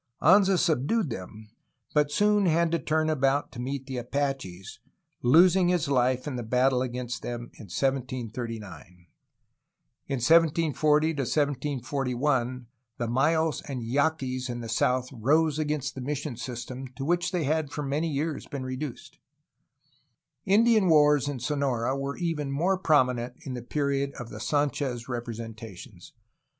Anza 0.23 0.57
subdued 0.57 1.11
them, 1.11 1.51
but 1.93 2.11
soon 2.11 2.47
had 2.47 2.71
to 2.71 2.79
turn 2.79 3.07
about 3.07 3.51
to 3.51 3.61
meet 3.61 3.85
the 3.85 3.97
Apaches, 3.97 4.79
losing 5.21 5.67
his 5.69 5.87
life 5.87 6.25
in 6.25 6.43
battle 6.47 6.81
against 6.81 7.21
them 7.21 7.51
in 7.59 7.67
202 7.67 7.85
A 7.85 8.23
HISTORY 8.23 8.25
OF 8.25 8.33
CALIFORNIA 8.33 8.63
1739. 8.65 9.07
In 10.07 11.83
1740 11.85 12.17
1741 12.17 12.65
the 12.97 13.07
Mayos 13.07 13.61
and 13.69 13.83
Yaquis 13.83 14.49
in 14.49 14.61
the 14.61 14.67
south 14.67 15.07
rose 15.13 15.59
against 15.59 15.93
the 15.93 16.01
mission 16.01 16.35
system 16.35 16.87
to 16.95 17.05
which 17.05 17.31
they 17.31 17.43
had 17.43 17.69
for 17.69 17.83
many 17.83 18.07
years 18.09 18.47
been 18.47 18.63
reduced. 18.65 19.19
Indian 20.45 20.87
wars 20.87 21.27
in 21.27 21.39
Sonora 21.39 21.95
were 21.95 22.17
even 22.17 22.49
more 22.49 22.79
prominent 22.79 23.35
in 23.45 23.53
the 23.53 23.61
period 23.61 24.13
of 24.15 24.29
the 24.29 24.39
Sanchez 24.39 25.07
representations. 25.07 26.13